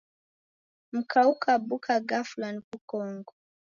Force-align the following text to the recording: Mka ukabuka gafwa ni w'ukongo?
Mka 0.93 1.21
ukabuka 1.33 1.93
gafwa 2.09 2.47
ni 2.53 2.59
w'ukongo? 2.65 3.31